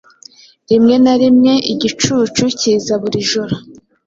[0.69, 3.53] Rimwe na rimwe, igicucu, kiza buri joro